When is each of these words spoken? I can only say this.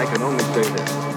I 0.00 0.06
can 0.06 0.22
only 0.22 0.42
say 0.44 0.62
this. 0.62 1.09